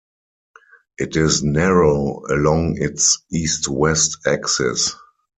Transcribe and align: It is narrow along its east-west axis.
It 0.97 1.15
is 1.15 1.43
narrow 1.43 2.25
along 2.25 2.77
its 2.79 3.21
east-west 3.31 4.17
axis. 4.25 4.93